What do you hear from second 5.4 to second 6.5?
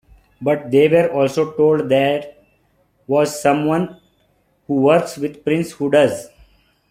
Prince who does.